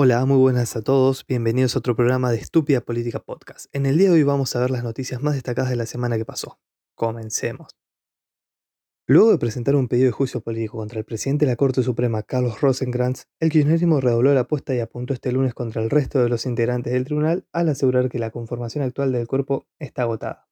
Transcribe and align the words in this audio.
Hola, 0.00 0.24
muy 0.26 0.36
buenas 0.36 0.76
a 0.76 0.82
todos, 0.82 1.26
bienvenidos 1.26 1.74
a 1.74 1.80
otro 1.80 1.96
programa 1.96 2.30
de 2.30 2.36
Estúpida 2.36 2.80
Política 2.80 3.18
Podcast. 3.18 3.66
En 3.72 3.84
el 3.84 3.98
día 3.98 4.06
de 4.06 4.14
hoy 4.14 4.22
vamos 4.22 4.54
a 4.54 4.60
ver 4.60 4.70
las 4.70 4.84
noticias 4.84 5.20
más 5.24 5.34
destacadas 5.34 5.70
de 5.70 5.76
la 5.76 5.86
semana 5.86 6.16
que 6.16 6.24
pasó. 6.24 6.60
Comencemos. 6.94 7.72
Luego 9.08 9.32
de 9.32 9.38
presentar 9.38 9.74
un 9.74 9.88
pedido 9.88 10.06
de 10.06 10.12
juicio 10.12 10.40
político 10.40 10.78
contra 10.78 11.00
el 11.00 11.04
presidente 11.04 11.46
de 11.46 11.50
la 11.50 11.56
Corte 11.56 11.82
Suprema, 11.82 12.22
Carlos 12.22 12.60
Rosenkrantz, 12.60 13.24
el 13.40 13.50
kirchnerismo 13.50 14.00
redobló 14.00 14.32
la 14.34 14.42
apuesta 14.42 14.72
y 14.72 14.78
apuntó 14.78 15.14
este 15.14 15.32
lunes 15.32 15.52
contra 15.52 15.82
el 15.82 15.90
resto 15.90 16.22
de 16.22 16.28
los 16.28 16.46
integrantes 16.46 16.92
del 16.92 17.04
tribunal 17.04 17.48
al 17.50 17.68
asegurar 17.68 18.08
que 18.08 18.20
la 18.20 18.30
conformación 18.30 18.84
actual 18.84 19.10
del 19.10 19.26
cuerpo 19.26 19.66
está 19.80 20.02
agotada. 20.02 20.46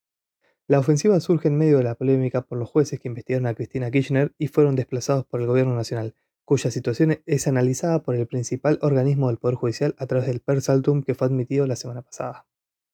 La 0.66 0.80
ofensiva 0.80 1.20
surge 1.20 1.46
en 1.46 1.56
medio 1.56 1.78
de 1.78 1.84
la 1.84 1.94
polémica 1.94 2.42
por 2.42 2.58
los 2.58 2.68
jueces 2.68 2.98
que 2.98 3.06
investigaron 3.06 3.46
a 3.46 3.54
Cristina 3.54 3.92
Kirchner 3.92 4.34
y 4.38 4.48
fueron 4.48 4.74
desplazados 4.74 5.24
por 5.24 5.40
el 5.40 5.46
gobierno 5.46 5.76
nacional, 5.76 6.16
cuya 6.46 6.70
situación 6.70 7.18
es 7.26 7.46
analizada 7.48 8.02
por 8.02 8.14
el 8.14 8.26
principal 8.26 8.78
organismo 8.80 9.28
del 9.28 9.36
Poder 9.36 9.56
Judicial 9.56 9.94
a 9.98 10.06
través 10.06 10.28
del 10.28 10.40
per 10.40 10.62
saltum 10.62 11.02
que 11.02 11.14
fue 11.14 11.26
admitido 11.26 11.66
la 11.66 11.76
semana 11.76 12.02
pasada. 12.02 12.46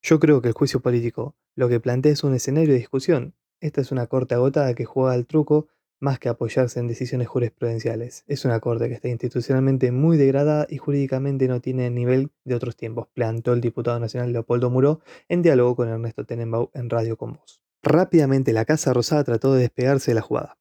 Yo 0.03 0.19
creo 0.19 0.41
que 0.41 0.49
el 0.49 0.55
juicio 0.55 0.81
político 0.81 1.37
lo 1.55 1.69
que 1.69 1.79
plantea 1.79 2.13
es 2.13 2.25
un 2.25 2.35
escenario 2.35 2.73
de 2.73 2.79
discusión. 2.79 3.35
Esta 3.61 3.83
es 3.83 3.93
una 3.93 4.07
corte 4.07 4.35
agotada 4.35 4.75
que 4.75 4.87
juega 4.87 5.13
al 5.13 5.27
truco 5.27 5.69
más 6.01 6.19
que 6.19 6.31
apoyarse 6.31 6.81
en 6.81 6.89
decisiones 6.89 7.29
jurisprudenciales. 7.29 8.25
Es 8.27 8.45
una 8.45 8.59
corte 8.59 8.89
que 8.89 8.95
está 8.95 9.09
institucionalmente 9.09 9.93
muy 9.93 10.17
degradada 10.17 10.67
y 10.69 10.79
jurídicamente 10.79 11.47
no 11.47 11.61
tiene 11.61 11.87
el 11.87 11.95
nivel 11.95 12.31
de 12.45 12.55
otros 12.55 12.75
tiempos, 12.75 13.07
plantó 13.13 13.53
el 13.53 13.61
diputado 13.61 14.01
nacional 14.01 14.33
Leopoldo 14.33 14.71
Muró 14.71 15.01
en 15.29 15.43
diálogo 15.43 15.77
con 15.77 15.89
Ernesto 15.89 16.25
Tenenbaum 16.25 16.69
en 16.73 16.91
Radio 16.91 17.17
con 17.17 17.35
Voz. 17.35 17.63
Rápidamente 17.83 18.53
la 18.53 18.65
Casa 18.65 18.93
Rosada 18.93 19.25
trató 19.25 19.55
de 19.55 19.61
despegarse 19.61 20.11
de 20.11 20.15
la 20.17 20.23
jugada. 20.23 20.59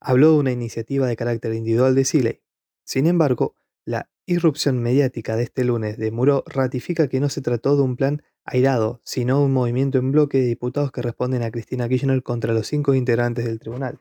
Habló 0.00 0.32
de 0.32 0.38
una 0.38 0.52
iniciativa 0.52 1.06
de 1.06 1.16
carácter 1.16 1.54
individual 1.54 1.94
de 1.94 2.04
Siley. 2.04 2.42
Sin 2.84 3.06
embargo, 3.06 3.56
la 3.84 4.10
irrupción 4.26 4.78
mediática 4.78 5.36
de 5.36 5.44
este 5.44 5.64
lunes 5.64 5.98
de 5.98 6.10
Muro 6.10 6.44
ratifica 6.46 7.08
que 7.08 7.20
no 7.20 7.28
se 7.28 7.42
trató 7.42 7.76
de 7.76 7.82
un 7.82 7.96
plan 7.96 8.22
airado, 8.44 9.00
sino 9.04 9.42
un 9.42 9.52
movimiento 9.52 9.98
en 9.98 10.12
bloque 10.12 10.38
de 10.38 10.46
diputados 10.46 10.92
que 10.92 11.02
responden 11.02 11.42
a 11.42 11.50
Cristina 11.50 11.88
Kirchner 11.88 12.22
contra 12.22 12.54
los 12.54 12.66
cinco 12.66 12.94
integrantes 12.94 13.44
del 13.44 13.58
tribunal. 13.58 14.00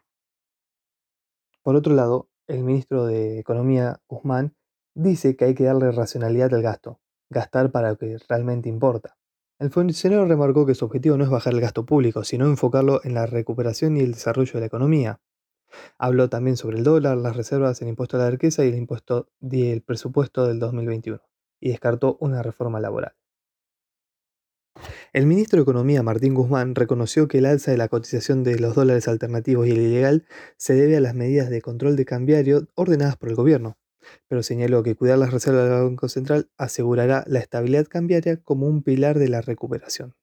Por 1.61 1.75
otro 1.75 1.93
lado, 1.93 2.29
el 2.47 2.63
ministro 2.63 3.05
de 3.05 3.39
Economía, 3.39 4.01
Guzmán, 4.07 4.55
dice 4.93 5.35
que 5.35 5.45
hay 5.45 5.55
que 5.55 5.63
darle 5.63 5.91
racionalidad 5.91 6.53
al 6.53 6.61
gasto, 6.61 6.99
gastar 7.29 7.71
para 7.71 7.91
lo 7.91 7.97
que 7.97 8.17
realmente 8.27 8.69
importa. 8.69 9.17
El 9.59 9.69
funcionario 9.69 10.25
remarcó 10.25 10.65
que 10.65 10.75
su 10.75 10.85
objetivo 10.85 11.17
no 11.17 11.23
es 11.23 11.29
bajar 11.29 11.53
el 11.53 11.61
gasto 11.61 11.85
público, 11.85 12.23
sino 12.23 12.47
enfocarlo 12.47 12.99
en 13.03 13.13
la 13.13 13.25
recuperación 13.25 13.95
y 13.95 14.01
el 14.01 14.13
desarrollo 14.13 14.53
de 14.53 14.59
la 14.59 14.65
economía. 14.65 15.21
Habló 15.97 16.29
también 16.29 16.57
sobre 16.57 16.77
el 16.77 16.83
dólar, 16.83 17.17
las 17.17 17.35
reservas, 17.35 17.81
el 17.81 17.87
impuesto 17.87 18.17
a 18.17 18.21
la 18.21 18.31
riqueza 18.31 18.65
y 18.65 18.69
el 18.69 18.75
impuesto 18.75 19.29
del 19.39 19.81
presupuesto 19.81 20.47
del 20.47 20.59
2021, 20.59 21.21
y 21.59 21.69
descartó 21.69 22.17
una 22.19 22.43
reforma 22.43 22.79
laboral. 22.79 23.13
El 25.13 25.27
ministro 25.27 25.57
de 25.57 25.63
Economía, 25.63 26.01
Martín 26.01 26.33
Guzmán, 26.33 26.73
reconoció 26.73 27.27
que 27.27 27.37
el 27.37 27.45
alza 27.45 27.71
de 27.71 27.77
la 27.77 27.87
cotización 27.87 28.43
de 28.43 28.57
los 28.59 28.73
dólares 28.73 29.07
alternativos 29.07 29.67
y 29.67 29.71
el 29.71 29.77
ilegal 29.77 30.25
se 30.57 30.73
debe 30.73 30.97
a 30.97 31.01
las 31.01 31.13
medidas 31.13 31.49
de 31.49 31.61
control 31.61 31.95
de 31.95 32.05
cambiario 32.05 32.67
ordenadas 32.75 33.17
por 33.17 33.29
el 33.29 33.35
gobierno, 33.35 33.77
pero 34.27 34.41
señaló 34.41 34.81
que 34.83 34.95
cuidar 34.95 35.19
las 35.19 35.31
reservas 35.31 35.69
del 35.69 35.83
Banco 35.83 36.09
Central 36.09 36.49
asegurará 36.57 37.23
la 37.27 37.39
estabilidad 37.39 37.87
cambiaria 37.87 38.37
como 38.37 38.67
un 38.67 38.81
pilar 38.81 39.19
de 39.19 39.29
la 39.29 39.41
recuperación. 39.41 40.15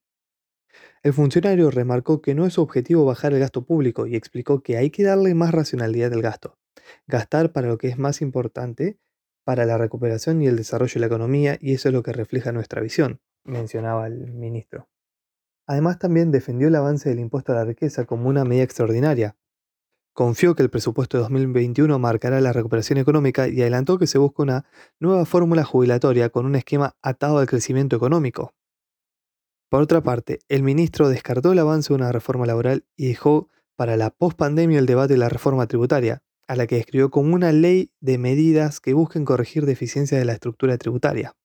El 1.02 1.12
funcionario 1.12 1.70
remarcó 1.70 2.20
que 2.20 2.34
no 2.34 2.46
es 2.46 2.54
su 2.54 2.62
objetivo 2.62 3.04
bajar 3.04 3.32
el 3.32 3.40
gasto 3.40 3.64
público 3.64 4.06
y 4.06 4.16
explicó 4.16 4.62
que 4.62 4.76
hay 4.76 4.90
que 4.90 5.02
darle 5.02 5.34
más 5.34 5.52
racionalidad 5.52 6.12
al 6.12 6.22
gasto. 6.22 6.58
Gastar 7.06 7.52
para 7.52 7.68
lo 7.68 7.78
que 7.78 7.88
es 7.88 7.98
más 7.98 8.22
importante, 8.22 8.98
para 9.44 9.64
la 9.64 9.78
recuperación 9.78 10.42
y 10.42 10.46
el 10.46 10.56
desarrollo 10.56 10.94
de 10.94 11.00
la 11.00 11.06
economía, 11.06 11.58
y 11.60 11.74
eso 11.74 11.88
es 11.88 11.94
lo 11.94 12.02
que 12.02 12.12
refleja 12.12 12.52
nuestra 12.52 12.80
visión, 12.80 13.20
mencionaba 13.44 14.06
el 14.06 14.32
ministro. 14.32 14.88
Además 15.66 15.98
también 15.98 16.30
defendió 16.30 16.68
el 16.68 16.74
avance 16.74 17.08
del 17.08 17.20
impuesto 17.20 17.52
a 17.52 17.56
la 17.56 17.64
riqueza 17.64 18.04
como 18.04 18.28
una 18.28 18.44
medida 18.44 18.64
extraordinaria. 18.64 19.36
Confió 20.12 20.54
que 20.54 20.64
el 20.64 20.70
presupuesto 20.70 21.16
de 21.16 21.22
2021 21.22 21.98
marcará 21.98 22.40
la 22.40 22.52
recuperación 22.52 22.98
económica 22.98 23.48
y 23.48 23.60
adelantó 23.60 23.96
que 23.96 24.08
se 24.08 24.18
busca 24.18 24.42
una 24.42 24.66
nueva 24.98 25.24
fórmula 25.24 25.64
jubilatoria 25.64 26.28
con 26.30 26.44
un 26.44 26.56
esquema 26.56 26.96
atado 27.00 27.38
al 27.38 27.46
crecimiento 27.46 27.96
económico. 27.96 28.52
Por 29.70 29.82
otra 29.82 30.02
parte, 30.02 30.40
el 30.48 30.64
ministro 30.64 31.08
descartó 31.08 31.52
el 31.52 31.60
avance 31.60 31.90
de 31.90 31.94
una 31.94 32.10
reforma 32.10 32.44
laboral 32.44 32.84
y 32.96 33.06
dejó 33.06 33.48
para 33.76 33.96
la 33.96 34.10
pospandemia 34.10 34.80
el 34.80 34.86
debate 34.86 35.14
de 35.14 35.20
la 35.20 35.28
reforma 35.28 35.68
tributaria, 35.68 36.24
a 36.48 36.56
la 36.56 36.66
que 36.66 36.74
describió 36.74 37.10
como 37.10 37.36
una 37.36 37.52
ley 37.52 37.92
de 38.00 38.18
medidas 38.18 38.80
que 38.80 38.94
busquen 38.94 39.24
corregir 39.24 39.66
deficiencias 39.66 40.20
de 40.20 40.24
la 40.24 40.32
estructura 40.32 40.76
tributaria. 40.76 41.36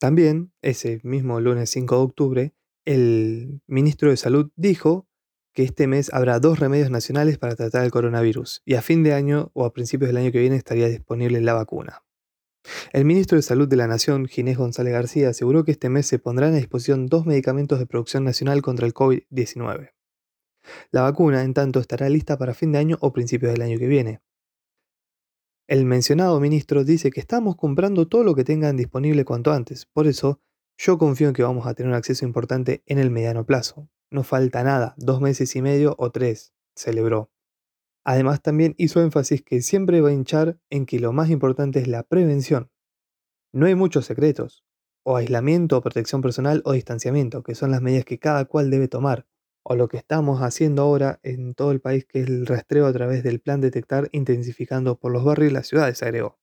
También, 0.00 0.52
ese 0.62 1.00
mismo 1.04 1.38
lunes 1.38 1.68
5 1.68 1.96
de 1.96 2.02
octubre, 2.02 2.54
el 2.86 3.60
ministro 3.66 4.08
de 4.08 4.16
Salud 4.16 4.50
dijo 4.56 5.06
que 5.52 5.64
este 5.64 5.86
mes 5.86 6.12
habrá 6.14 6.40
dos 6.40 6.58
remedios 6.60 6.90
nacionales 6.90 7.36
para 7.36 7.56
tratar 7.56 7.84
el 7.84 7.90
coronavirus 7.90 8.62
y 8.64 8.74
a 8.74 8.82
fin 8.82 9.02
de 9.02 9.12
año 9.12 9.50
o 9.52 9.66
a 9.66 9.74
principios 9.74 10.08
del 10.08 10.16
año 10.16 10.32
que 10.32 10.40
viene 10.40 10.56
estaría 10.56 10.88
disponible 10.88 11.42
la 11.42 11.52
vacuna. 11.52 12.02
El 12.92 13.04
ministro 13.04 13.36
de 13.36 13.42
Salud 13.42 13.68
de 13.68 13.76
la 13.76 13.86
Nación, 13.86 14.26
Ginés 14.26 14.56
González 14.56 14.92
García, 14.92 15.30
aseguró 15.30 15.64
que 15.64 15.72
este 15.72 15.88
mes 15.88 16.06
se 16.06 16.18
pondrán 16.18 16.52
a 16.52 16.56
disposición 16.56 17.06
dos 17.06 17.26
medicamentos 17.26 17.78
de 17.78 17.86
producción 17.86 18.24
nacional 18.24 18.62
contra 18.62 18.86
el 18.86 18.94
COVID-19. 18.94 19.90
La 20.90 21.02
vacuna, 21.02 21.42
en 21.42 21.54
tanto, 21.54 21.80
estará 21.80 22.08
lista 22.08 22.38
para 22.38 22.54
fin 22.54 22.72
de 22.72 22.78
año 22.78 22.96
o 23.00 23.12
principios 23.12 23.52
del 23.52 23.62
año 23.62 23.78
que 23.78 23.88
viene. 23.88 24.22
El 25.66 25.84
mencionado 25.86 26.38
ministro 26.38 26.84
dice 26.84 27.10
que 27.10 27.20
estamos 27.20 27.56
comprando 27.56 28.06
todo 28.06 28.24
lo 28.24 28.34
que 28.34 28.44
tengan 28.44 28.76
disponible 28.76 29.24
cuanto 29.24 29.52
antes, 29.52 29.86
por 29.86 30.06
eso 30.06 30.40
yo 30.76 30.98
confío 30.98 31.28
en 31.28 31.34
que 31.34 31.42
vamos 31.42 31.66
a 31.66 31.74
tener 31.74 31.90
un 31.90 31.96
acceso 31.96 32.24
importante 32.24 32.82
en 32.86 32.98
el 32.98 33.10
mediano 33.10 33.46
plazo. 33.46 33.88
No 34.10 34.22
falta 34.22 34.62
nada, 34.62 34.94
dos 34.98 35.20
meses 35.20 35.56
y 35.56 35.62
medio 35.62 35.94
o 35.98 36.10
tres, 36.10 36.52
celebró. 36.76 37.31
Además 38.04 38.42
también 38.42 38.74
hizo 38.78 39.00
énfasis 39.00 39.42
que 39.42 39.62
siempre 39.62 40.00
va 40.00 40.08
a 40.08 40.12
hinchar 40.12 40.58
en 40.70 40.86
que 40.86 40.98
lo 40.98 41.12
más 41.12 41.30
importante 41.30 41.78
es 41.78 41.88
la 41.88 42.02
prevención. 42.02 42.70
No 43.52 43.66
hay 43.66 43.74
muchos 43.74 44.06
secretos, 44.06 44.64
o 45.04 45.16
aislamiento 45.16 45.76
o 45.76 45.82
protección 45.82 46.22
personal 46.22 46.62
o 46.64 46.72
distanciamiento, 46.72 47.42
que 47.42 47.54
son 47.54 47.70
las 47.70 47.82
medidas 47.82 48.04
que 48.04 48.18
cada 48.18 48.44
cual 48.44 48.70
debe 48.70 48.88
tomar, 48.88 49.26
o 49.62 49.76
lo 49.76 49.88
que 49.88 49.96
estamos 49.96 50.40
haciendo 50.40 50.82
ahora 50.82 51.20
en 51.22 51.54
todo 51.54 51.70
el 51.70 51.80
país, 51.80 52.04
que 52.04 52.20
es 52.20 52.28
el 52.28 52.46
rastreo 52.46 52.86
a 52.86 52.92
través 52.92 53.22
del 53.22 53.40
plan 53.40 53.60
detectar 53.60 54.08
intensificando 54.12 54.98
por 54.98 55.12
los 55.12 55.24
barrios 55.24 55.50
y 55.50 55.54
las 55.54 55.68
ciudades, 55.68 56.02
agregó. 56.02 56.38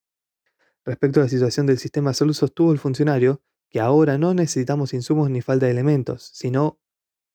Respecto 0.86 1.20
a 1.20 1.24
la 1.24 1.30
situación 1.30 1.66
del 1.66 1.78
sistema 1.78 2.12
de 2.12 2.16
salud, 2.16 2.34
sostuvo 2.34 2.72
el 2.72 2.80
funcionario 2.80 3.42
que 3.70 3.80
ahora 3.80 4.18
no 4.18 4.34
necesitamos 4.34 4.94
insumos 4.94 5.30
ni 5.30 5.42
falta 5.42 5.66
de 5.66 5.74
elementos, 5.74 6.32
sino 6.34 6.80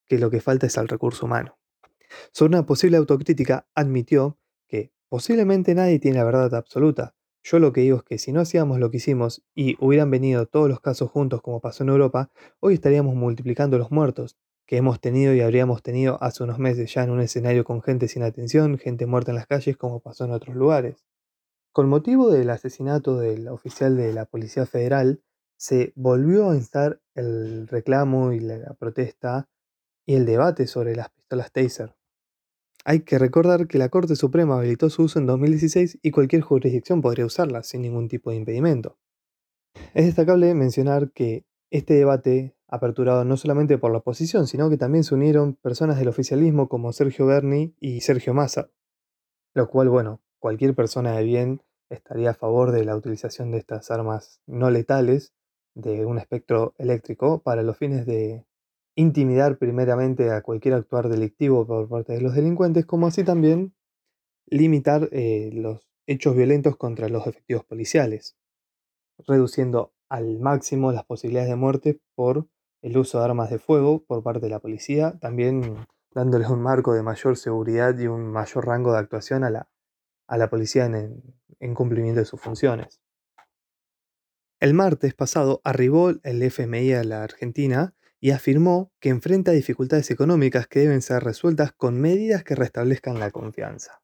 que 0.07 0.19
lo 0.19 0.31
que 0.31 0.41
falta 0.41 0.67
es 0.67 0.77
el 0.77 0.89
recurso 0.89 1.27
humano. 1.27 1.59
Sobre 2.33 2.57
una 2.57 2.67
posible 2.67 2.97
autocrítica, 2.97 3.67
admitió 3.75 4.39
que 4.69 4.93
posiblemente 5.09 5.75
nadie 5.75 5.99
tiene 5.99 6.19
la 6.19 6.25
verdad 6.25 6.55
absoluta. 6.55 7.15
Yo 7.43 7.59
lo 7.59 7.73
que 7.73 7.83
digo 7.83 7.99
es 7.99 8.03
que 8.05 8.19
si 8.19 8.33
no 8.33 8.41
hacíamos 8.41 8.79
lo 8.79 8.91
que 8.91 8.97
hicimos 8.97 9.45
y 9.55 9.77
hubieran 9.79 10.11
venido 10.11 10.47
todos 10.47 10.69
los 10.69 10.81
casos 10.81 11.11
juntos 11.11 11.43
como 11.43 11.61
pasó 11.61 11.85
en 11.85 11.91
Europa, 11.91 12.31
hoy 12.61 12.75
estaríamos 12.75 13.15
multiplicando 13.15 13.77
los 13.77 13.91
muertos 13.91 14.39
que 14.67 14.79
hemos 14.79 15.01
tenido 15.01 15.35
y 15.35 15.43
habríamos 15.43 15.83
tenido 15.83 16.17
hace 16.23 16.43
unos 16.43 16.59
meses 16.59 16.93
ya 16.95 17.05
en 17.05 17.11
un 17.11 17.21
escenario 17.21 17.65
con 17.65 17.83
gente 17.83 18.09
sin 18.09 18.23
atención, 18.23 18.79
gente 18.79 19.05
muerta 19.05 19.31
en 19.31 19.37
las 19.37 19.47
calles 19.47 19.77
como 19.77 20.01
pasó 20.01 20.25
en 20.25 20.33
otros 20.33 20.57
lugares. 20.57 21.05
Con 21.73 21.89
motivo 21.89 22.31
del 22.31 22.51
asesinato 22.51 23.19
del 23.19 23.49
oficial 23.49 23.97
de 23.97 24.13
la 24.13 24.25
Policía 24.25 24.65
Federal, 24.65 25.21
se 25.57 25.93
volvió 25.97 26.51
a 26.51 26.57
instar 26.57 27.01
el 27.15 27.69
reclamo 27.69 28.33
y 28.33 28.41
la 28.41 28.75
protesta 28.75 29.49
y 30.07 30.15
el 30.15 30.25
debate 30.25 30.67
sobre 30.67 30.97
las 30.97 31.11
pistolas 31.11 31.53
Taser. 31.53 31.95
Hay 32.87 33.01
que 33.01 33.19
recordar 33.19 33.67
que 33.67 33.79
la 33.79 33.89
Corte 33.89 34.15
Suprema 34.15 34.59
habilitó 34.59 34.91
su 34.91 35.05
uso 35.05 35.19
en 35.19 35.25
2016 35.25 36.01
y 36.03 36.11
cualquier 36.11 36.43
jurisdicción 36.43 37.01
podría 37.01 37.25
usarla 37.25 37.63
sin 37.63 37.81
ningún 37.81 38.09
tipo 38.09 38.31
de 38.31 38.37
impedimento. 38.37 38.99
Es 39.95 40.05
destacable 40.05 40.53
mencionar 40.55 41.11
que 41.11 41.47
este 41.71 41.95
debate, 41.95 42.55
aperturado 42.69 43.25
no 43.25 43.39
solamente 43.39 43.79
por 43.79 43.91
la 43.91 43.99
oposición, 43.99 44.47
sino 44.47 44.69
que 44.69 44.77
también 44.77 45.03
se 45.03 45.15
unieron 45.15 45.55
personas 45.55 45.99
del 45.99 46.09
oficialismo 46.09 46.69
como 46.69 46.93
Sergio 46.93 47.25
Berni 47.27 47.75
y 47.81 48.03
Sergio 48.03 48.35
Massa, 48.35 48.71
lo 49.55 49.69
cual, 49.69 49.89
bueno, 49.89 50.21
cualquier 50.39 50.75
persona 50.75 51.17
de 51.17 51.25
bien 51.25 51.63
estaría 51.89 52.31
a 52.31 52.35
favor 52.35 52.71
de 52.71 52.85
la 52.85 52.97
utilización 52.97 53.51
de 53.51 53.59
estas 53.59 53.91
armas 53.91 54.41
no 54.47 54.71
letales 54.71 55.33
de 55.75 56.05
un 56.05 56.19
espectro 56.19 56.75
eléctrico 56.77 57.43
para 57.43 57.63
los 57.63 57.79
fines 57.79 58.05
de 58.05 58.45
intimidar 58.97 59.59
primeramente 59.59 60.31
a 60.31 60.43
cualquier 60.43 60.75
actuar 60.75 61.09
delictivo 61.09 61.67
por 61.67 61.89
parte 61.89 62.13
de 62.13 62.21
los 62.21 62.35
delincuentes, 62.35 62.87
como 62.87 63.07
así 63.07 63.25
también 63.25 63.75
limitar 64.47 65.09
eh, 65.13 65.51
los 65.53 65.89
hechos 66.07 66.37
violentos 66.37 66.77
contra 66.77 67.09
los 67.09 67.27
efectivos 67.27 67.65
policiales, 67.65 68.37
reduciendo 69.27 69.93
al 70.09 70.39
máximo 70.39 70.93
las 70.93 71.05
posibilidades 71.05 71.51
de 71.51 71.57
muerte 71.57 72.01
por 72.15 72.47
el 72.83 72.97
uso 72.99 73.19
de 73.19 73.25
armas 73.25 73.51
de 73.51 73.59
fuego 73.59 74.05
por 74.05 74.23
parte 74.23 74.47
de 74.47 74.51
la 74.51 74.61
policía, 74.61 75.19
también 75.19 75.87
dándoles 76.13 76.49
un 76.49 76.63
marco 76.63 76.93
de 76.93 77.03
mayor 77.03 77.37
seguridad 77.37 77.99
y 77.99 78.07
un 78.07 78.31
mayor 78.31 78.67
rango 78.67 78.93
de 78.93 78.99
actuación 78.99 79.43
a 79.43 79.51
la, 79.51 79.69
a 80.29 80.39
la 80.39 80.51
policía 80.51 80.85
en, 80.85 81.23
en 81.59 81.75
cumplimiento 81.75 82.21
de 82.21 82.27
sus 82.27 82.41
funciones. 82.41 83.01
El 84.61 84.75
martes 84.75 85.15
pasado 85.15 85.61
arribó 85.65 86.11
el 86.23 86.43
FMI 86.43 86.93
a 86.93 87.05
la 87.05 87.25
Argentina 87.25 87.94
y 88.25 88.31
afirmó 88.31 88.91
que 89.01 89.11
enfrenta 89.11 89.53
dificultades 89.53 90.11
económicas 90.11 90.67
que 90.67 90.81
deben 90.81 91.03
ser 91.03 91.23
resueltas 91.23 91.73
con 91.73 92.01
medidas 92.01 92.43
que 92.43 92.55
restablezcan 92.55 93.21
la 93.21 93.31
confianza. 93.31 94.01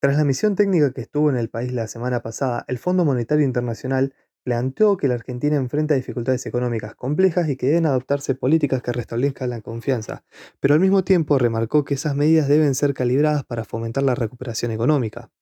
Tras 0.00 0.16
la 0.16 0.22
misión 0.22 0.54
técnica 0.54 0.92
que 0.92 1.00
estuvo 1.00 1.28
en 1.28 1.36
el 1.36 1.50
país 1.50 1.72
la 1.72 1.88
semana 1.88 2.22
pasada, 2.22 2.64
el 2.68 2.78
Fondo 2.78 3.04
Monetario 3.04 3.44
Internacional 3.44 4.14
planteó 4.44 4.96
que 4.96 5.08
la 5.08 5.14
Argentina 5.14 5.56
enfrenta 5.56 5.96
dificultades 5.96 6.46
económicas 6.46 6.94
complejas 6.94 7.48
y 7.48 7.56
que 7.56 7.66
deben 7.66 7.86
adoptarse 7.86 8.36
políticas 8.36 8.80
que 8.80 8.92
restablezcan 8.92 9.50
la 9.50 9.60
confianza, 9.60 10.22
pero 10.60 10.74
al 10.74 10.80
mismo 10.80 11.02
tiempo 11.02 11.36
remarcó 11.36 11.84
que 11.84 11.94
esas 11.94 12.14
medidas 12.14 12.46
deben 12.46 12.76
ser 12.76 12.94
calibradas 12.94 13.42
para 13.42 13.64
fomentar 13.64 14.04
la 14.04 14.14
recuperación 14.14 14.70
económica. 14.70 15.32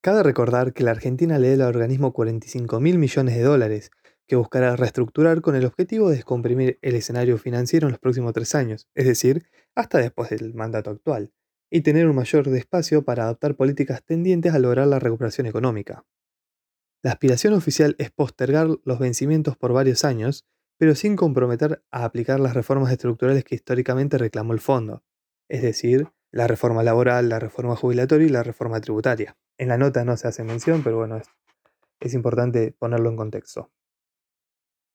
Cabe 0.00 0.22
recordar 0.22 0.72
que 0.72 0.82
la 0.82 0.92
Argentina 0.92 1.38
le 1.38 1.48
debe 1.48 1.64
al 1.64 1.68
organismo 1.68 2.14
45 2.14 2.80
mil 2.80 2.98
millones 2.98 3.36
de 3.36 3.42
dólares, 3.42 3.90
que 4.26 4.36
buscará 4.36 4.76
reestructurar 4.76 5.40
con 5.40 5.54
el 5.54 5.66
objetivo 5.66 6.08
de 6.08 6.16
descomprimir 6.16 6.78
el 6.82 6.94
escenario 6.94 7.38
financiero 7.38 7.86
en 7.86 7.92
los 7.92 8.00
próximos 8.00 8.32
tres 8.32 8.54
años, 8.54 8.88
es 8.94 9.06
decir, 9.06 9.46
hasta 9.74 9.98
después 9.98 10.30
del 10.30 10.54
mandato 10.54 10.90
actual, 10.90 11.32
y 11.70 11.82
tener 11.82 12.08
un 12.08 12.16
mayor 12.16 12.48
espacio 12.48 13.04
para 13.04 13.24
adoptar 13.24 13.56
políticas 13.56 14.04
tendientes 14.04 14.54
a 14.54 14.58
lograr 14.58 14.86
la 14.86 14.98
recuperación 14.98 15.46
económica. 15.46 16.04
La 17.02 17.12
aspiración 17.12 17.52
oficial 17.52 17.96
es 17.98 18.10
postergar 18.10 18.68
los 18.84 18.98
vencimientos 18.98 19.56
por 19.56 19.72
varios 19.72 20.04
años, 20.04 20.46
pero 20.78 20.94
sin 20.94 21.16
comprometer 21.16 21.84
a 21.90 22.04
aplicar 22.04 22.40
las 22.40 22.54
reformas 22.54 22.90
estructurales 22.90 23.44
que 23.44 23.54
históricamente 23.54 24.18
reclamó 24.18 24.52
el 24.52 24.60
fondo, 24.60 25.04
es 25.48 25.62
decir, 25.62 26.08
la 26.30 26.46
reforma 26.46 26.82
laboral, 26.82 27.28
la 27.28 27.38
reforma 27.38 27.76
jubilatoria 27.76 28.26
y 28.26 28.30
la 28.30 28.42
reforma 28.42 28.80
tributaria. 28.80 29.36
En 29.58 29.68
la 29.68 29.78
nota 29.78 30.04
no 30.04 30.16
se 30.16 30.26
hace 30.26 30.42
mención, 30.42 30.82
pero 30.82 30.96
bueno, 30.96 31.16
es, 31.16 31.28
es 32.00 32.14
importante 32.14 32.74
ponerlo 32.76 33.10
en 33.10 33.16
contexto. 33.16 33.70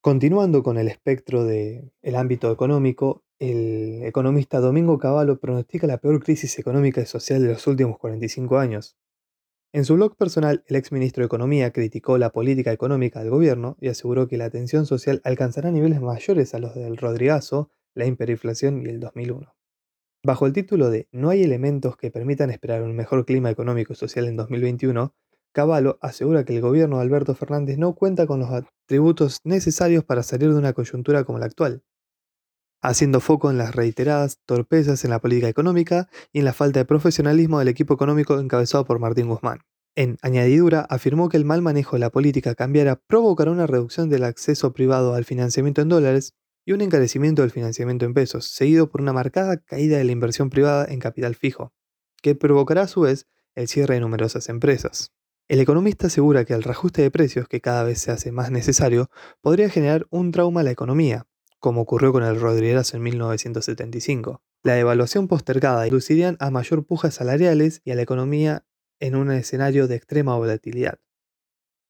Continuando 0.01 0.63
con 0.63 0.77
el 0.77 0.87
espectro 0.87 1.43
del 1.43 1.91
ámbito 2.15 2.49
económico, 2.53 3.25
el 3.37 4.01
economista 4.03 4.61
Domingo 4.61 4.97
Cavallo 4.97 5.41
pronostica 5.41 5.87
la 5.87 5.97
peor 5.97 6.23
crisis 6.23 6.57
económica 6.57 7.01
y 7.01 7.05
social 7.05 7.41
de 7.41 7.49
los 7.49 7.67
últimos 7.67 7.97
45 7.97 8.59
años. 8.59 8.95
En 9.73 9.83
su 9.83 9.95
blog 9.95 10.15
personal, 10.15 10.63
el 10.67 10.77
ex 10.77 10.93
ministro 10.93 11.21
de 11.21 11.25
Economía 11.25 11.73
criticó 11.73 12.17
la 12.17 12.31
política 12.31 12.71
económica 12.71 13.19
del 13.19 13.29
gobierno 13.29 13.75
y 13.81 13.89
aseguró 13.89 14.29
que 14.29 14.37
la 14.37 14.49
tensión 14.49 14.85
social 14.85 15.19
alcanzará 15.25 15.69
niveles 15.69 15.99
mayores 15.99 16.53
a 16.53 16.59
los 16.59 16.75
del 16.75 16.95
Rodrigazo, 16.95 17.69
la 17.93 18.05
hiperinflación 18.05 18.81
y 18.85 18.89
el 18.89 19.01
2001. 19.01 19.53
Bajo 20.23 20.45
el 20.45 20.53
título 20.53 20.89
de 20.89 21.09
No 21.11 21.29
hay 21.29 21.43
elementos 21.43 21.97
que 21.97 22.09
permitan 22.09 22.51
esperar 22.51 22.83
un 22.83 22.95
mejor 22.95 23.25
clima 23.25 23.49
económico 23.49 23.91
y 23.91 23.97
social 23.97 24.27
en 24.27 24.37
2021, 24.37 25.13
Cavallo 25.51 25.97
asegura 26.01 26.45
que 26.45 26.55
el 26.55 26.61
gobierno 26.61 26.97
de 26.97 27.03
Alberto 27.03 27.35
Fernández 27.35 27.77
no 27.77 27.93
cuenta 27.93 28.27
con 28.27 28.39
los 28.39 28.51
atributos 28.51 29.39
necesarios 29.43 30.03
para 30.03 30.23
salir 30.23 30.49
de 30.49 30.59
una 30.59 30.73
coyuntura 30.73 31.23
como 31.23 31.39
la 31.39 31.45
actual, 31.45 31.83
haciendo 32.81 33.19
foco 33.19 33.49
en 33.49 33.57
las 33.57 33.75
reiteradas 33.75 34.39
torpezas 34.45 35.03
en 35.03 35.11
la 35.11 35.19
política 35.19 35.49
económica 35.49 36.07
y 36.31 36.39
en 36.39 36.45
la 36.45 36.53
falta 36.53 36.79
de 36.79 36.85
profesionalismo 36.85 37.59
del 37.59 37.67
equipo 37.67 37.93
económico 37.93 38.39
encabezado 38.39 38.85
por 38.85 38.99
Martín 38.99 39.27
Guzmán. 39.27 39.59
En 39.95 40.17
añadidura, 40.21 40.81
afirmó 40.89 41.29
que 41.29 41.37
el 41.37 41.45
mal 41.45 41.61
manejo 41.61 41.95
de 41.95 41.99
la 41.99 42.11
política 42.11 42.55
cambiaria 42.55 42.95
provocará 42.95 43.51
una 43.51 43.67
reducción 43.67 44.09
del 44.09 44.23
acceso 44.23 44.71
privado 44.71 45.13
al 45.13 45.25
financiamiento 45.25 45.81
en 45.81 45.89
dólares 45.89 46.35
y 46.65 46.71
un 46.71 46.81
encarecimiento 46.81 47.41
del 47.41 47.51
financiamiento 47.51 48.05
en 48.05 48.13
pesos, 48.13 48.45
seguido 48.45 48.89
por 48.89 49.01
una 49.01 49.13
marcada 49.13 49.57
caída 49.57 49.97
de 49.97 50.03
la 50.03 50.11
inversión 50.11 50.49
privada 50.49 50.85
en 50.85 50.99
capital 50.99 51.35
fijo, 51.35 51.73
que 52.21 52.35
provocará 52.35 52.83
a 52.83 52.87
su 52.87 53.01
vez 53.01 53.27
el 53.55 53.67
cierre 53.67 53.95
de 53.95 54.01
numerosas 54.01 54.47
empresas. 54.47 55.11
El 55.49 55.59
economista 55.59 56.05
asegura 56.05 56.45
que 56.45 56.53
el 56.53 56.61
reajuste 56.61 57.01
de 57.01 57.09
precios, 57.09 57.47
que 57.47 57.59
cada 57.59 57.83
vez 57.83 57.99
se 57.99 58.11
hace 58.11 58.31
más 58.31 58.51
necesario, 58.51 59.09
podría 59.41 59.67
generar 59.67 60.05
un 60.11 60.31
trauma 60.31 60.61
a 60.61 60.63
la 60.63 60.69
economía, 60.69 61.25
como 61.57 61.81
ocurrió 61.81 62.11
con 62.11 62.21
el 62.21 62.39
Rodríguez 62.39 62.93
en 62.93 63.01
1975. 63.01 64.43
La 64.61 64.75
devaluación 64.75 65.27
postergada 65.27 65.87
inducirían 65.87 66.37
a 66.39 66.51
mayor 66.51 66.85
pujas 66.85 67.15
salariales 67.15 67.81
y 67.83 67.89
a 67.89 67.95
la 67.95 68.03
economía 68.03 68.63
en 68.99 69.15
un 69.15 69.31
escenario 69.31 69.87
de 69.87 69.95
extrema 69.95 70.37
volatilidad. 70.37 70.99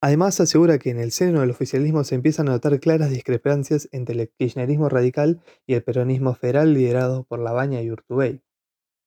Además, 0.02 0.40
asegura 0.40 0.80
que 0.80 0.92
en 0.92 1.00
el 1.02 1.12
seno 1.12 1.42
del 1.42 1.50
oficialismo 1.50 2.06
se 2.06 2.16
empiezan 2.16 2.48
a 2.48 2.54
notar 2.54 2.80
claras 2.80 3.10
discrepancias 3.10 3.90
entre 3.92 4.16
el 4.16 4.30
kirchnerismo 4.30 4.88
radical 4.88 5.42
y 5.68 5.74
el 5.74 5.84
peronismo 5.84 6.34
federal 6.34 6.74
liderado 6.74 7.26
por 7.26 7.40
Labaña 7.40 7.82
y 7.82 7.92
Urtubey, 7.92 8.42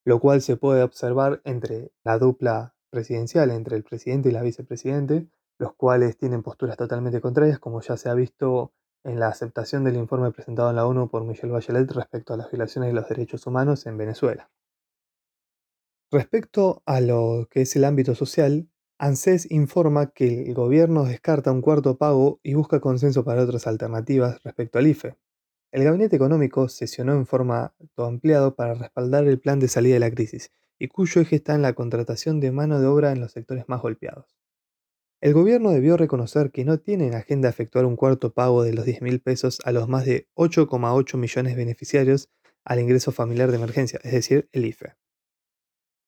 lo 0.04 0.20
cual 0.20 0.43
se 0.43 0.58
puede 0.58 0.82
observar 0.82 1.40
entre 1.46 1.90
la 2.04 2.19
dupla 2.19 2.72
presidencial, 2.93 3.50
entre 3.50 3.77
el 3.77 3.83
presidente 3.83 4.29
y 4.29 4.33
la 4.33 4.43
vicepresidente, 4.43 5.27
los 5.59 5.75
cuales 5.75 6.17
tienen 6.19 6.43
posturas 6.43 6.77
totalmente 6.77 7.21
contrarias, 7.21 7.59
como 7.59 7.81
ya 7.81 7.97
se 7.97 8.09
ha 8.09 8.15
visto 8.15 8.73
en 9.03 9.19
la 9.19 9.29
aceptación 9.29 9.83
del 9.83 9.97
informe 9.97 10.31
presentado 10.31 10.71
en 10.71 10.77
la 10.77 10.87
ONU 10.87 11.09
por 11.09 11.25
Michelle 11.25 11.53
Bachelet 11.53 11.91
respecto 11.91 12.35
a 12.35 12.37
las 12.37 12.50
violaciones 12.50 12.91
de 12.91 12.94
los 12.94 13.09
derechos 13.09 13.47
humanos 13.47 13.87
en 13.87 13.97
Venezuela. 13.97 14.50
Respecto 16.11 16.83
a 16.85 17.00
lo 17.00 17.49
que 17.50 17.62
es 17.62 17.75
el 17.75 17.85
ámbito 17.85 18.15
social, 18.15 18.69
ANSES 18.99 19.50
informa 19.50 20.11
que 20.12 20.45
el 20.45 20.55
gobierno 20.55 21.05
descarta 21.05 21.50
un 21.50 21.62
cuarto 21.62 21.97
pago 21.97 22.38
y 22.43 22.55
busca 22.55 22.81
consenso 22.81 23.25
para 23.25 23.43
otras 23.43 23.67
alternativas 23.67 24.43
respecto 24.45 24.79
al 24.79 24.87
IFE. 24.87 25.17
El 25.73 25.85
gabinete 25.85 26.15
económico 26.15 26.69
sesionó 26.69 27.15
en 27.15 27.27
forma 27.27 27.75
ampliado 27.97 28.55
para 28.55 28.75
respaldar 28.75 29.27
el 29.27 29.41
plan 29.41 29.59
de 29.59 29.69
salida 29.69 29.95
de 29.95 30.00
la 30.00 30.11
crisis, 30.11 30.53
y 30.82 30.88
cuyo 30.88 31.20
eje 31.20 31.37
está 31.37 31.55
en 31.55 31.62
la 31.62 31.75
contratación 31.75 32.40
de 32.40 32.50
mano 32.50 32.81
de 32.81 32.88
obra 32.88 33.12
en 33.12 33.20
los 33.20 33.31
sectores 33.31 33.69
más 33.69 33.81
golpeados. 33.81 34.37
El 35.20 35.32
gobierno 35.32 35.70
debió 35.70 35.96
reconocer 35.96 36.50
que 36.50 36.64
no 36.64 36.81
tiene 36.81 37.06
en 37.06 37.14
agenda 37.14 37.49
efectuar 37.49 37.84
un 37.84 37.94
cuarto 37.94 38.34
pago 38.34 38.64
de 38.64 38.73
los 38.73 38.84
10 38.84 39.00
mil 39.02 39.20
pesos 39.20 39.61
a 39.64 39.70
los 39.70 39.88
más 39.88 40.06
de 40.06 40.26
8,8 40.34 41.17
millones 41.19 41.55
beneficiarios 41.55 42.31
al 42.64 42.81
ingreso 42.81 43.12
familiar 43.12 43.52
de 43.52 43.58
emergencia, 43.58 44.00
es 44.02 44.11
decir, 44.11 44.49
el 44.50 44.64
IFE. 44.64 44.96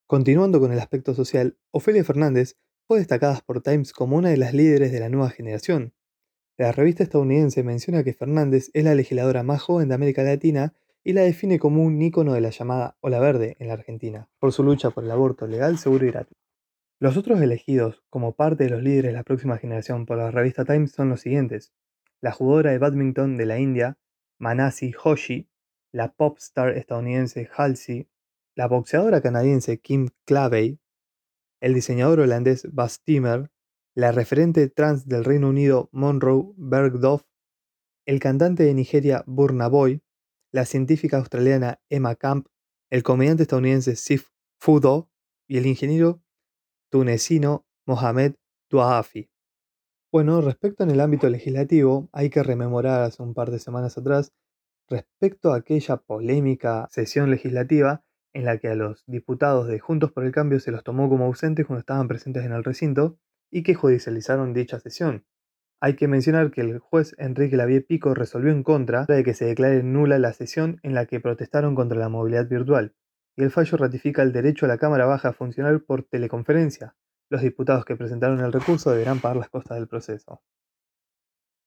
Continuando 0.08 0.58
con 0.58 0.72
el 0.72 0.80
aspecto 0.80 1.14
social, 1.14 1.56
Ofelia 1.70 2.02
Fernández 2.02 2.56
fue 2.88 2.98
destacada 2.98 3.40
por 3.46 3.62
Times 3.62 3.92
como 3.92 4.16
una 4.16 4.30
de 4.30 4.38
las 4.38 4.54
líderes 4.54 4.90
de 4.90 4.98
la 4.98 5.08
nueva 5.08 5.30
generación. 5.30 5.94
La 6.56 6.72
revista 6.72 7.04
estadounidense 7.04 7.62
menciona 7.62 8.02
que 8.02 8.12
Fernández 8.12 8.70
es 8.72 8.82
la 8.82 8.96
legisladora 8.96 9.44
más 9.44 9.62
joven 9.62 9.88
de 9.88 9.94
América 9.94 10.24
Latina 10.24 10.74
y 11.04 11.12
la 11.12 11.22
define 11.22 11.58
como 11.58 11.84
un 11.84 12.00
ícono 12.02 12.32
de 12.32 12.40
la 12.40 12.50
llamada 12.50 12.96
ola 13.00 13.20
verde 13.20 13.56
en 13.60 13.68
la 13.68 13.74
Argentina, 13.74 14.28
por 14.40 14.52
su 14.52 14.64
lucha 14.64 14.90
por 14.90 15.04
el 15.04 15.10
aborto 15.10 15.46
legal, 15.46 15.78
seguro 15.78 16.06
y 16.06 16.10
gratuito. 16.10 16.40
Los 16.98 17.16
otros 17.16 17.40
elegidos 17.40 18.02
como 18.10 18.32
parte 18.32 18.64
de 18.64 18.70
los 18.70 18.82
líderes 18.82 19.12
de 19.12 19.18
la 19.18 19.24
próxima 19.24 19.58
generación 19.58 20.06
por 20.06 20.16
la 20.16 20.30
revista 20.30 20.64
Times 20.64 20.92
son 20.92 21.10
los 21.10 21.20
siguientes. 21.20 21.72
La 22.20 22.32
jugadora 22.32 22.70
de 22.70 22.78
badminton 22.78 23.36
de 23.36 23.46
la 23.46 23.58
India, 23.58 23.98
Manasi 24.38 24.92
Hoshi, 25.02 25.48
la 25.92 26.12
pop 26.12 26.38
star 26.38 26.70
estadounidense 26.70 27.48
Halsey 27.54 28.08
la 28.56 28.68
boxeadora 28.68 29.20
canadiense 29.20 29.80
Kim 29.80 30.10
Clavey, 30.26 30.78
el 31.60 31.74
diseñador 31.74 32.20
holandés 32.20 32.72
Bas 32.72 33.02
Timmer, 33.02 33.50
la 33.96 34.12
referente 34.12 34.68
trans 34.68 35.08
del 35.08 35.24
Reino 35.24 35.48
Unido 35.48 35.88
Monroe 35.90 36.52
Bergdorf, 36.56 37.24
el 38.06 38.20
cantante 38.20 38.62
de 38.62 38.74
Nigeria 38.74 39.24
Burna 39.26 39.66
Boy, 39.66 40.02
la 40.54 40.64
científica 40.66 41.16
australiana 41.16 41.80
Emma 41.90 42.14
Camp, 42.14 42.46
el 42.88 43.02
comediante 43.02 43.42
estadounidense 43.42 43.96
Sif 43.96 44.28
Fudo 44.56 45.10
y 45.48 45.58
el 45.58 45.66
ingeniero 45.66 46.22
tunecino 46.92 47.66
Mohamed 47.86 48.36
Touafi. 48.68 49.28
Bueno, 50.12 50.40
respecto 50.40 50.84
en 50.84 50.92
el 50.92 51.00
ámbito 51.00 51.28
legislativo, 51.28 52.08
hay 52.12 52.30
que 52.30 52.44
rememorar 52.44 53.02
hace 53.02 53.20
un 53.20 53.34
par 53.34 53.50
de 53.50 53.58
semanas 53.58 53.98
atrás, 53.98 54.32
respecto 54.88 55.52
a 55.52 55.56
aquella 55.56 55.96
polémica 55.96 56.86
sesión 56.88 57.32
legislativa 57.32 58.04
en 58.32 58.44
la 58.44 58.58
que 58.58 58.68
a 58.68 58.76
los 58.76 59.02
diputados 59.08 59.66
de 59.66 59.80
Juntos 59.80 60.12
por 60.12 60.24
el 60.24 60.30
Cambio 60.30 60.60
se 60.60 60.70
los 60.70 60.84
tomó 60.84 61.08
como 61.08 61.24
ausentes 61.24 61.66
cuando 61.66 61.80
estaban 61.80 62.06
presentes 62.06 62.44
en 62.44 62.52
el 62.52 62.62
recinto 62.62 63.18
y 63.50 63.64
que 63.64 63.74
judicializaron 63.74 64.54
dicha 64.54 64.78
sesión. 64.78 65.26
Hay 65.80 65.96
que 65.96 66.08
mencionar 66.08 66.50
que 66.50 66.62
el 66.62 66.78
juez 66.78 67.14
Enrique 67.18 67.56
Lavie 67.56 67.80
Pico 67.80 68.14
resolvió 68.14 68.52
en 68.52 68.62
contra 68.62 69.04
de 69.06 69.22
que 69.22 69.34
se 69.34 69.44
declare 69.44 69.82
nula 69.82 70.18
la 70.18 70.32
sesión 70.32 70.78
en 70.82 70.94
la 70.94 71.06
que 71.06 71.20
protestaron 71.20 71.74
contra 71.74 71.98
la 71.98 72.08
movilidad 72.08 72.48
virtual, 72.48 72.94
y 73.36 73.42
el 73.42 73.50
fallo 73.50 73.76
ratifica 73.76 74.22
el 74.22 74.32
derecho 74.32 74.66
a 74.66 74.68
la 74.68 74.78
Cámara 74.78 75.06
Baja 75.06 75.30
a 75.30 75.32
funcionar 75.32 75.80
por 75.82 76.04
teleconferencia. 76.04 76.96
Los 77.28 77.42
diputados 77.42 77.84
que 77.84 77.96
presentaron 77.96 78.40
el 78.40 78.52
recurso 78.52 78.90
deberán 78.90 79.20
pagar 79.20 79.36
las 79.36 79.50
costas 79.50 79.76
del 79.78 79.88
proceso. 79.88 80.42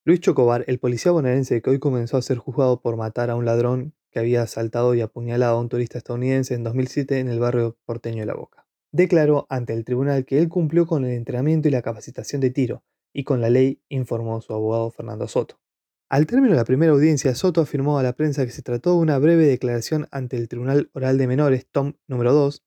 Luis 0.06 0.22
Chocobar, 0.22 0.64
el 0.68 0.80
policía 0.80 1.12
bonaerense 1.12 1.62
que 1.62 1.70
hoy 1.70 1.80
comenzó 1.80 2.16
a 2.16 2.22
ser 2.22 2.38
juzgado 2.38 2.82
por 2.82 2.96
matar 2.96 3.30
a 3.30 3.36
un 3.36 3.44
ladrón 3.44 3.94
que 4.10 4.20
había 4.20 4.42
asaltado 4.42 4.96
y 4.96 5.02
apuñalado 5.02 5.58
a 5.58 5.60
un 5.60 5.68
turista 5.68 5.98
estadounidense 5.98 6.54
en 6.54 6.64
2007 6.64 7.20
en 7.20 7.28
el 7.28 7.40
barrio 7.40 7.78
porteño 7.86 8.22
de 8.22 8.28
La 8.28 8.36
Boca. 8.36 8.66
Declaró 8.94 9.46
ante 9.50 9.74
el 9.74 9.84
tribunal 9.84 10.24
que 10.24 10.40
él 10.40 10.48
cumplió 10.48 10.88
con 10.88 11.04
el 11.04 11.12
entrenamiento 11.12 11.68
y 11.68 11.72
la 11.72 11.82
capacitación 11.82 12.40
de 12.40 12.52
tiro, 12.52 12.84
y 13.18 13.24
con 13.24 13.42
la 13.42 13.50
ley, 13.50 13.82
informó 13.90 14.42
su 14.42 14.54
abogado 14.54 14.92
Fernando 14.92 15.28
Soto. 15.28 15.60
Al 16.08 16.28
término 16.28 16.52
de 16.52 16.58
la 16.58 16.66
primera 16.66 16.92
audiencia, 16.92 17.34
Soto 17.34 17.62
afirmó 17.62 17.98
a 17.98 18.04
la 18.04 18.14
prensa 18.14 18.46
que 18.46 18.52
se 18.52 18.62
trató 18.62 18.92
de 18.92 18.98
una 19.00 19.18
breve 19.18 19.48
declaración 19.48 20.08
ante 20.12 20.38
el 20.38 20.48
Tribunal 20.48 20.92
Oral 20.94 21.18
de 21.18 21.26
Menores, 21.26 21.66
TOM 21.66 21.94
número 22.08 22.32
2, 22.32 22.64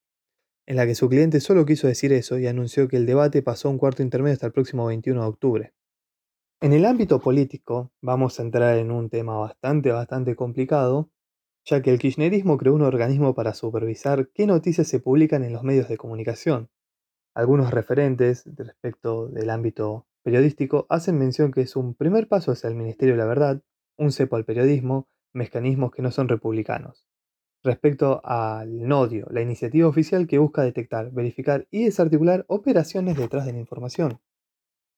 en 0.66 0.75
la 0.75 0.87
que 0.87 0.97
su 0.97 1.09
cliente 1.09 1.38
solo 1.38 1.64
quiso 1.66 1.87
decir 1.87 2.12
eso 2.12 2.37
y 2.37 2.49
anunció 2.49 2.88
que 2.88 2.97
el 2.97 3.07
debate 3.07 3.42
pasó 3.42 3.69
a 3.69 3.71
un 3.71 3.78
cuarto 3.78 4.02
intermedio 4.02 4.33
hasta 4.33 4.47
el 4.47 4.52
próximo 4.52 4.87
21 4.87 5.21
de 5.21 5.28
octubre. 5.28 5.75
En 6.61 6.73
el 6.73 6.85
ámbito 6.85 7.21
político 7.21 7.92
vamos 8.02 8.40
a 8.40 8.42
entrar 8.42 8.76
en 8.76 8.90
un 8.90 9.09
tema 9.09 9.38
bastante, 9.38 9.92
bastante 9.92 10.35
complicado, 10.35 11.12
ya 11.64 11.80
que 11.80 11.92
el 11.92 12.00
kirchnerismo 12.00 12.59
creó 12.59 12.75
un 12.75 12.83
organismo 12.83 13.37
para 13.37 13.54
supervisar 13.54 14.30
qué 14.35 14.49
noticias 14.49 14.88
se 14.88 14.99
publican 14.99 15.45
en 15.45 15.52
los 15.52 15.62
medios 15.62 15.88
de 15.88 15.97
comunicación. 15.97 16.71
Algunos 17.37 17.71
referentes 17.71 18.42
respecto 18.57 19.28
del 19.28 19.50
ámbito 19.50 20.09
periodístico 20.23 20.87
hacen 20.89 21.19
mención 21.19 21.53
que 21.53 21.62
es 21.62 21.77
un 21.77 21.95
primer 21.95 22.29
paso 22.29 22.53
hacia 22.53 22.69
el 22.69 22.75
Ministerio 22.75 23.15
de 23.15 23.19
la 23.19 23.27
Verdad, 23.27 23.62
un 23.97 24.12
cepo 24.12 24.37
al 24.37 24.45
periodismo, 24.45 25.09
mecanismos 25.33 25.93
que 25.93 26.03
no 26.03 26.11
son 26.11 26.29
republicanos. 26.29 27.07
Respecto 27.62 28.23
al 28.25 28.89
NODIO, 28.89 29.27
la 29.31 29.43
iniciativa 29.43 29.87
oficial 29.87 30.27
que 30.27 30.39
busca 30.39 30.62
detectar, 30.62 31.11
verificar 31.11 31.67
y 31.71 31.85
desarticular 31.85 32.45
operaciones 32.49 33.17
detrás 33.19 33.45
de 33.45 33.53
la 33.53 33.59
información. 33.59 34.21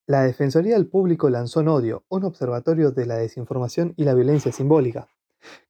La 0.07 0.23
Defensoría 0.23 0.75
del 0.75 0.89
Público 0.89 1.29
lanzó 1.31 1.63
NODIO, 1.63 2.05
un 2.09 2.25
observatorio 2.25 2.93
de 2.93 3.07
la 3.07 3.17
desinformación 3.17 3.95
y 3.97 4.05
la 4.05 4.15
violencia 4.15 4.53
simbólica, 4.53 5.09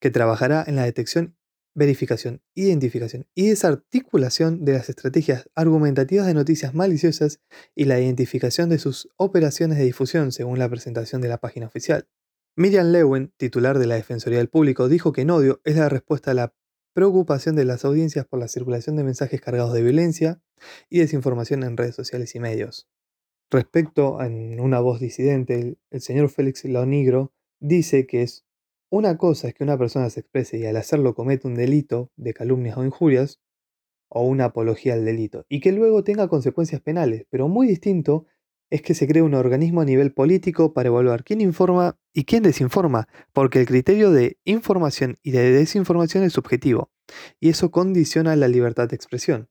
que 0.00 0.10
trabajará 0.10 0.64
en 0.66 0.76
la 0.76 0.84
detección, 0.84 1.36
verificación, 1.74 2.42
identificación 2.54 3.26
y 3.34 3.48
desarticulación 3.48 4.64
de 4.64 4.74
las 4.74 4.88
estrategias 4.88 5.48
argumentativas 5.54 6.26
de 6.26 6.34
noticias 6.34 6.74
maliciosas 6.74 7.40
y 7.74 7.84
la 7.84 8.00
identificación 8.00 8.68
de 8.68 8.78
sus 8.78 9.08
operaciones 9.16 9.78
de 9.78 9.84
difusión 9.84 10.32
según 10.32 10.58
la 10.58 10.68
presentación 10.68 11.20
de 11.22 11.28
la 11.28 11.38
página 11.38 11.66
oficial. 11.66 12.08
Miriam 12.56 12.92
Lewin, 12.92 13.32
titular 13.38 13.78
de 13.78 13.86
la 13.86 13.94
Defensoría 13.94 14.38
del 14.38 14.50
Público, 14.50 14.88
dijo 14.88 15.12
que 15.12 15.24
NODIO 15.24 15.60
es 15.64 15.76
la 15.76 15.88
respuesta 15.88 16.32
a 16.32 16.34
la 16.34 16.54
preocupación 16.94 17.56
de 17.56 17.64
las 17.64 17.84
audiencias 17.84 18.26
por 18.26 18.38
la 18.38 18.48
circulación 18.48 18.96
de 18.96 19.04
mensajes 19.04 19.40
cargados 19.40 19.72
de 19.72 19.82
violencia 19.82 20.42
y 20.90 20.98
desinformación 20.98 21.62
en 21.62 21.76
redes 21.76 21.94
sociales 21.94 22.34
y 22.34 22.40
medios. 22.40 22.88
Respecto 23.50 24.20
en 24.22 24.60
una 24.60 24.80
voz 24.80 25.00
disidente, 25.00 25.76
el, 25.90 26.00
señor 26.00 26.28
Félix 26.28 26.64
Laonigro 26.64 27.32
dice 27.60 28.06
que 28.06 28.22
es 28.22 28.46
una 28.92 29.16
cosa 29.16 29.48
es 29.48 29.54
que 29.54 29.64
una 29.64 29.78
persona 29.78 30.10
se 30.10 30.20
exprese 30.20 30.58
y 30.58 30.66
al 30.66 30.76
hacerlo 30.76 31.14
comete 31.14 31.48
un 31.48 31.54
delito 31.54 32.12
de 32.16 32.34
calumnias 32.34 32.76
o 32.76 32.84
injurias, 32.84 33.40
o 34.10 34.26
una 34.26 34.44
apología 34.44 34.92
al 34.92 35.06
delito, 35.06 35.46
y 35.48 35.60
que 35.60 35.72
luego 35.72 36.04
tenga 36.04 36.28
consecuencias 36.28 36.82
penales, 36.82 37.24
pero 37.30 37.48
muy 37.48 37.66
distinto 37.66 38.26
es 38.70 38.82
que 38.82 38.92
se 38.92 39.06
cree 39.06 39.22
un 39.22 39.32
organismo 39.32 39.80
a 39.80 39.86
nivel 39.86 40.12
político 40.12 40.74
para 40.74 40.88
evaluar 40.88 41.24
quién 41.24 41.40
informa 41.40 41.98
y 42.12 42.24
quién 42.24 42.42
desinforma, 42.42 43.08
porque 43.32 43.60
el 43.60 43.66
criterio 43.66 44.10
de 44.10 44.38
información 44.44 45.18
y 45.22 45.30
de 45.30 45.50
desinformación 45.52 46.22
es 46.24 46.34
subjetivo, 46.34 46.92
y 47.40 47.48
eso 47.48 47.70
condiciona 47.70 48.36
la 48.36 48.48
libertad 48.48 48.90
de 48.90 48.96
expresión. 48.96 49.48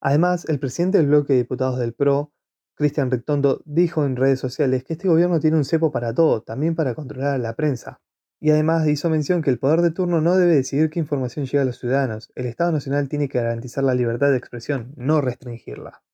Además, 0.00 0.48
el 0.48 0.60
presidente 0.60 0.98
del 0.98 1.08
bloque 1.08 1.32
de 1.32 1.40
diputados 1.40 1.80
del 1.80 1.94
PRO, 1.94 2.32
Cristian 2.78 3.10
Rectondo 3.10 3.60
dijo 3.64 4.04
en 4.04 4.14
redes 4.14 4.38
sociales 4.38 4.84
que 4.84 4.92
este 4.92 5.08
gobierno 5.08 5.40
tiene 5.40 5.56
un 5.56 5.64
cepo 5.64 5.90
para 5.90 6.14
todo, 6.14 6.42
también 6.42 6.76
para 6.76 6.94
controlar 6.94 7.34
a 7.34 7.38
la 7.38 7.56
prensa. 7.56 8.00
Y 8.40 8.50
además 8.50 8.86
hizo 8.86 9.10
mención 9.10 9.42
que 9.42 9.50
el 9.50 9.58
poder 9.58 9.82
de 9.82 9.90
turno 9.90 10.20
no 10.20 10.36
debe 10.36 10.54
decidir 10.54 10.88
qué 10.88 11.00
información 11.00 11.44
llega 11.44 11.62
a 11.62 11.64
los 11.64 11.80
ciudadanos. 11.80 12.30
El 12.36 12.46
Estado 12.46 12.70
Nacional 12.70 13.08
tiene 13.08 13.28
que 13.28 13.38
garantizar 13.38 13.82
la 13.82 13.96
libertad 13.96 14.30
de 14.30 14.36
expresión, 14.36 14.92
no 14.96 15.20
restringirla. 15.20 16.04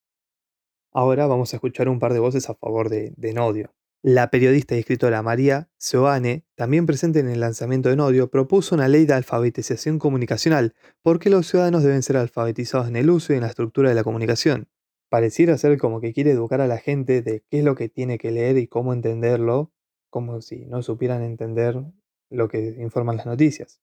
Ahora 0.91 1.27
vamos 1.27 1.53
a 1.53 1.59
escuchar 1.59 1.91
un 1.91 1.99
par 1.99 2.15
de 2.15 2.21
voces 2.21 2.49
a 2.49 2.55
favor 2.55 2.89
de, 2.89 3.13
de 3.15 3.35
Nodio. 3.35 3.75
La 4.01 4.31
periodista 4.31 4.75
y 4.75 4.79
escritora 4.79 5.23
María 5.23 5.69
Seoane, 5.77 6.47
también 6.55 6.87
presente 6.87 7.19
en 7.19 7.29
el 7.29 7.41
lanzamiento 7.41 7.91
de 7.91 7.97
Nodio, 7.97 8.31
propuso 8.31 8.75
una 8.75 8.89
ley 8.89 9.05
de 9.05 9.13
alfabetización 9.13 9.99
comunicacional, 9.99 10.75
porque 11.03 11.29
los 11.29 11.47
ciudadanos 11.47 11.83
deben 11.83 12.03
ser 12.03 12.17
alfabetizados 12.17 12.89
en 12.89 12.97
el 12.97 13.11
uso 13.11 13.35
y 13.35 13.37
en 13.37 13.43
la 13.43 13.49
estructura 13.49 13.91
de 13.91 13.97
la 13.97 14.05
comunicación 14.05 14.69
pareciera 15.09 15.57
ser 15.59 15.79
como 15.79 16.01
que 16.01 16.13
quiere 16.13 16.31
educar 16.31 16.61
a 16.61 16.67
la 16.67 16.79
gente 16.79 17.23
de 17.23 17.45
qué 17.49 17.59
es 17.59 17.65
lo 17.65 17.75
que 17.75 17.89
tiene 17.89 18.19
que 18.19 18.31
leer 18.31 18.59
y 18.59 18.67
cómo 18.67 18.93
entenderlo, 18.93 19.73
como 20.11 20.41
si 20.41 20.67
no 20.67 20.83
supieran 20.83 21.23
entender 21.23 21.83
lo 22.31 22.49
que 22.49 22.77
informan 22.79 23.17
las 23.17 23.27
noticias. 23.27 23.81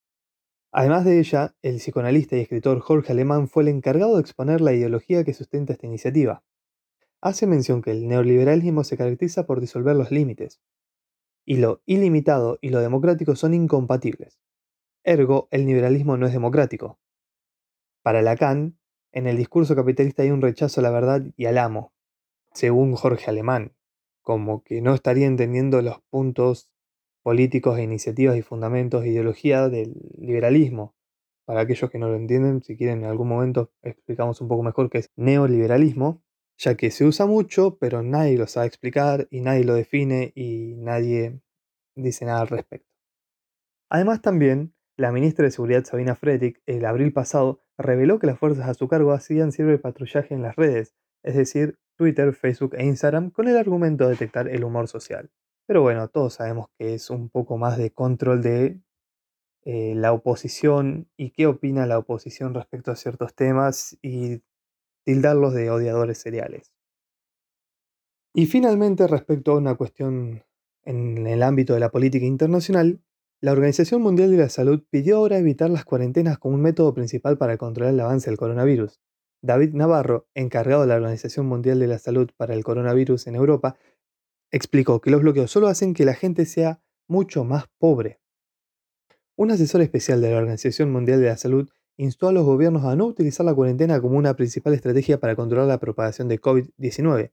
Además 0.71 1.03
de 1.03 1.19
ella, 1.19 1.55
el 1.61 1.77
psicoanalista 1.77 2.37
y 2.37 2.41
escritor 2.41 2.79
Jorge 2.79 3.11
Alemán 3.11 3.49
fue 3.49 3.63
el 3.63 3.69
encargado 3.69 4.15
de 4.15 4.21
exponer 4.21 4.61
la 4.61 4.73
ideología 4.73 5.23
que 5.23 5.33
sustenta 5.33 5.73
esta 5.73 5.87
iniciativa. 5.87 6.43
Hace 7.19 7.45
mención 7.45 7.81
que 7.81 7.91
el 7.91 8.07
neoliberalismo 8.07 8.83
se 8.83 8.97
caracteriza 8.97 9.45
por 9.45 9.59
disolver 9.59 9.95
los 9.95 10.11
límites, 10.11 10.61
y 11.45 11.57
lo 11.57 11.81
ilimitado 11.85 12.57
y 12.61 12.69
lo 12.69 12.79
democrático 12.79 13.35
son 13.35 13.53
incompatibles. 13.53 14.39
Ergo, 15.03 15.47
el 15.51 15.65
liberalismo 15.65 16.15
no 16.15 16.27
es 16.27 16.33
democrático. 16.33 16.99
Para 18.01 18.21
Lacan, 18.21 18.77
en 19.11 19.27
el 19.27 19.37
discurso 19.37 19.75
capitalista 19.75 20.23
hay 20.23 20.31
un 20.31 20.41
rechazo 20.41 20.79
a 20.79 20.83
la 20.83 20.91
verdad 20.91 21.23
y 21.35 21.45
al 21.45 21.57
amo, 21.57 21.93
según 22.53 22.95
Jorge 22.95 23.29
Alemán, 23.29 23.73
como 24.21 24.63
que 24.63 24.81
no 24.81 24.93
estaría 24.93 25.27
entendiendo 25.27 25.81
los 25.81 25.99
puntos 26.09 26.69
políticos 27.23 27.77
e 27.77 27.83
iniciativas 27.83 28.37
y 28.37 28.41
fundamentos 28.41 29.03
de 29.03 29.09
ideología 29.09 29.69
del 29.69 29.93
liberalismo. 30.17 30.95
Para 31.45 31.61
aquellos 31.61 31.89
que 31.89 31.97
no 31.97 32.07
lo 32.07 32.15
entienden, 32.15 32.63
si 32.63 32.77
quieren 32.77 32.99
en 32.99 33.05
algún 33.05 33.27
momento 33.27 33.71
explicamos 33.81 34.41
un 34.41 34.47
poco 34.47 34.63
mejor 34.63 34.89
qué 34.89 34.99
es 34.99 35.11
neoliberalismo, 35.15 36.23
ya 36.57 36.75
que 36.75 36.91
se 36.91 37.05
usa 37.05 37.25
mucho, 37.25 37.77
pero 37.79 38.03
nadie 38.03 38.37
lo 38.37 38.47
sabe 38.47 38.67
explicar 38.67 39.27
y 39.31 39.41
nadie 39.41 39.63
lo 39.63 39.73
define 39.73 40.31
y 40.35 40.75
nadie 40.77 41.41
dice 41.95 42.25
nada 42.25 42.41
al 42.41 42.47
respecto. 42.47 42.87
Además 43.89 44.21
también, 44.21 44.73
la 44.95 45.11
ministra 45.11 45.45
de 45.45 45.51
Seguridad 45.51 45.83
Sabina 45.83 46.15
Fredrik 46.15 46.61
el 46.65 46.85
abril 46.85 47.11
pasado 47.11 47.63
reveló 47.81 48.19
que 48.19 48.27
las 48.27 48.39
fuerzas 48.39 48.67
a 48.67 48.73
su 48.73 48.87
cargo 48.87 49.11
hacían 49.11 49.51
de 49.51 49.77
patrullaje 49.77 50.33
en 50.33 50.41
las 50.41 50.55
redes, 50.55 50.95
es 51.23 51.35
decir, 51.35 51.77
Twitter, 51.97 52.33
Facebook 52.33 52.75
e 52.75 52.85
Instagram, 52.85 53.29
con 53.31 53.47
el 53.47 53.57
argumento 53.57 54.05
de 54.05 54.11
detectar 54.11 54.47
el 54.47 54.63
humor 54.63 54.87
social. 54.87 55.29
Pero 55.67 55.81
bueno, 55.81 56.07
todos 56.07 56.33
sabemos 56.35 56.67
que 56.77 56.95
es 56.95 57.09
un 57.09 57.29
poco 57.29 57.57
más 57.57 57.77
de 57.77 57.91
control 57.91 58.41
de 58.41 58.81
eh, 59.63 59.93
la 59.95 60.11
oposición 60.11 61.07
y 61.15 61.31
qué 61.31 61.45
opina 61.45 61.85
la 61.85 61.99
oposición 61.99 62.53
respecto 62.53 62.91
a 62.91 62.95
ciertos 62.95 63.35
temas 63.35 63.97
y 64.01 64.41
tildarlos 65.05 65.53
de 65.53 65.69
odiadores 65.69 66.17
seriales. 66.17 66.73
Y 68.33 68.47
finalmente, 68.47 69.07
respecto 69.07 69.51
a 69.51 69.57
una 69.57 69.75
cuestión 69.75 70.43
en 70.83 71.27
el 71.27 71.43
ámbito 71.43 71.73
de 71.73 71.79
la 71.79 71.91
política 71.91 72.25
internacional, 72.25 72.99
la 73.41 73.53
Organización 73.53 74.03
Mundial 74.03 74.29
de 74.29 74.37
la 74.37 74.49
Salud 74.49 74.83
pidió 74.91 75.17
ahora 75.17 75.39
evitar 75.39 75.71
las 75.71 75.83
cuarentenas 75.83 76.37
como 76.37 76.53
un 76.53 76.61
método 76.61 76.93
principal 76.93 77.39
para 77.39 77.57
controlar 77.57 77.91
el 77.91 77.99
avance 77.99 78.29
del 78.29 78.37
coronavirus. 78.37 79.01
David 79.41 79.73
Navarro, 79.73 80.27
encargado 80.35 80.81
de 80.81 80.87
la 80.87 80.95
Organización 80.95 81.47
Mundial 81.47 81.79
de 81.79 81.87
la 81.87 81.97
Salud 81.97 82.29
para 82.37 82.53
el 82.53 82.63
coronavirus 82.63 83.25
en 83.25 83.33
Europa, 83.33 83.77
explicó 84.51 85.01
que 85.01 85.09
los 85.09 85.23
bloqueos 85.23 85.49
solo 85.49 85.69
hacen 85.69 85.95
que 85.95 86.05
la 86.05 86.13
gente 86.13 86.45
sea 86.45 86.83
mucho 87.07 87.43
más 87.43 87.65
pobre. 87.79 88.21
Un 89.35 89.49
asesor 89.49 89.81
especial 89.81 90.21
de 90.21 90.29
la 90.29 90.37
Organización 90.37 90.91
Mundial 90.91 91.19
de 91.19 91.25
la 91.25 91.37
Salud 91.37 91.67
instó 91.97 92.27
a 92.27 92.33
los 92.33 92.45
gobiernos 92.45 92.85
a 92.85 92.95
no 92.95 93.07
utilizar 93.07 93.43
la 93.43 93.55
cuarentena 93.55 93.99
como 94.01 94.19
una 94.19 94.35
principal 94.35 94.75
estrategia 94.75 95.19
para 95.19 95.35
controlar 95.35 95.67
la 95.67 95.79
propagación 95.79 96.27
de 96.27 96.39
COVID-19 96.39 97.31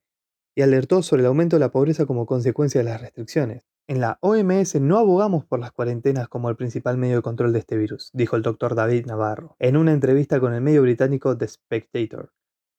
y 0.55 0.63
alertó 0.63 1.03
sobre 1.03 1.21
el 1.21 1.27
aumento 1.27 1.57
de 1.57 1.61
la 1.61 1.71
pobreza 1.71 2.07
como 2.07 2.25
consecuencia 2.25 2.81
de 2.81 2.85
las 2.85 3.03
restricciones. 3.03 3.69
En 3.91 4.03
la 4.03 4.19
OMS 4.21 4.79
no 4.83 4.99
abogamos 4.99 5.47
por 5.47 5.61
las 5.61 5.73
cuarentenas 5.73 6.29
como 6.29 6.51
el 6.51 6.57
principal 6.57 6.99
medio 6.99 7.17
de 7.17 7.23
control 7.23 7.55
de 7.55 7.61
este 7.61 7.79
virus, 7.79 8.11
dijo 8.13 8.37
el 8.37 8.43
doctor 8.43 8.75
David 8.75 9.07
Navarro, 9.07 9.57
en 9.59 9.79
una 9.79 9.95
entrevista 9.95 10.41
con 10.41 10.53
el 10.53 10.61
medio 10.61 10.83
británico 10.83 11.39
The 11.39 11.49
Spectator. 11.49 12.35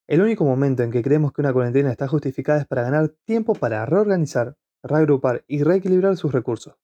El 0.08 0.22
único 0.22 0.46
momento 0.46 0.84
en 0.84 0.92
que 0.92 1.01
creemos 1.01 1.34
que 1.34 1.42
una 1.42 1.51
cuarentena 1.51 1.89
está 1.89 2.08
justificada 2.08 2.60
es 2.60 2.68
para 2.68 2.84
ganar 2.84 3.10
tiempo 3.25 3.56
para 3.56 3.84
reorganizar, 3.88 4.56
reagrupar 4.84 5.44
y 5.48 5.63
reequilibrar 5.63 6.16
sus 6.16 6.32
recursos. 6.32 6.75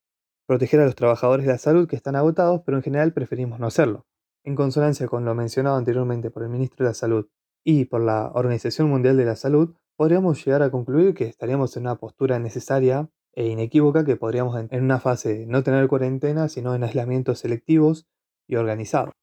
Proteger 0.47 0.79
a 0.79 0.85
los 0.85 0.95
trabajadores 0.95 1.45
de 1.45 1.51
la 1.51 1.59
salud 1.59 1.87
que 1.87 1.95
están 1.95 2.15
agotados, 2.15 2.63
pero 2.65 2.77
en 2.77 2.83
general 2.83 3.13
preferimos 3.13 3.59
no 3.59 3.67
hacerlo. 3.67 4.07
En 4.43 4.55
consonancia 4.55 5.05
con 5.05 5.23
lo 5.23 5.35
mencionado 5.35 5.75
anteriormente 5.75 6.31
por 6.31 6.41
el 6.41 6.49
ministro 6.49 6.83
de 6.83 6.89
la 6.89 6.95
Salud 6.95 7.27
y 7.63 7.85
por 7.85 8.01
la 8.01 8.31
Organización 8.33 8.89
Mundial 8.89 9.17
de 9.17 9.25
la 9.25 9.35
Salud, 9.35 9.75
podríamos 9.95 10.43
llegar 10.43 10.63
a 10.63 10.71
concluir 10.71 11.13
que 11.13 11.25
estaríamos 11.25 11.77
en 11.77 11.83
una 11.83 11.97
postura 11.97 12.39
necesaria 12.39 13.07
e 13.35 13.47
inequívoca 13.47 14.05
que 14.05 14.15
podríamos 14.15 14.57
en 14.57 14.83
una 14.83 14.99
fase 14.99 15.45
no 15.45 15.61
tener 15.61 15.87
cuarentena, 15.87 16.47
sino 16.49 16.73
en 16.73 16.83
aislamientos 16.83 17.39
selectivos 17.39 18.07
y 18.47 18.55
organizados. 18.55 19.13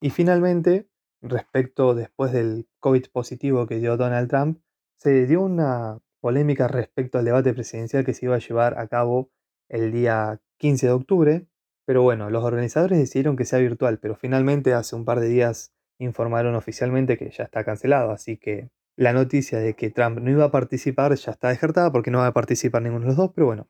Y 0.00 0.10
finalmente, 0.10 0.88
respecto 1.22 1.94
después 1.94 2.32
del 2.32 2.68
COVID 2.80 3.06
positivo 3.12 3.66
que 3.66 3.78
dio 3.78 3.96
Donald 3.96 4.28
Trump, 4.28 4.60
se 4.96 5.26
dio 5.26 5.42
una 5.42 5.98
polémica 6.20 6.68
respecto 6.68 7.18
al 7.18 7.24
debate 7.24 7.54
presidencial 7.54 8.04
que 8.04 8.14
se 8.14 8.26
iba 8.26 8.36
a 8.36 8.40
llevar 8.40 8.78
a 8.78 8.88
cabo 8.88 9.30
el 9.68 9.92
día 9.92 10.40
15 10.58 10.86
de 10.86 10.92
octubre, 10.92 11.46
pero 11.84 12.02
bueno, 12.02 12.30
los 12.30 12.44
organizadores 12.44 12.98
decidieron 12.98 13.36
que 13.36 13.44
sea 13.44 13.58
virtual, 13.58 13.98
pero 13.98 14.14
finalmente 14.14 14.74
hace 14.74 14.94
un 14.94 15.04
par 15.04 15.20
de 15.20 15.28
días 15.28 15.72
informaron 15.98 16.54
oficialmente 16.54 17.16
que 17.16 17.30
ya 17.30 17.44
está 17.44 17.64
cancelado, 17.64 18.10
así 18.10 18.36
que 18.36 18.70
la 18.98 19.12
noticia 19.12 19.60
de 19.60 19.74
que 19.74 19.90
Trump 19.90 20.18
no 20.18 20.28
iba 20.28 20.44
a 20.44 20.50
participar 20.50 21.14
ya 21.14 21.30
está 21.30 21.50
descartada 21.50 21.92
porque 21.92 22.10
no 22.10 22.18
va 22.18 22.26
a 22.26 22.32
participar 22.32 22.82
ninguno 22.82 23.04
de 23.04 23.06
los 23.06 23.16
dos, 23.16 23.30
pero 23.32 23.46
bueno. 23.46 23.68